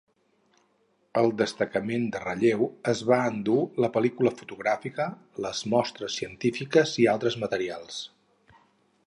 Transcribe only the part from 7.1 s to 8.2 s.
altres materials.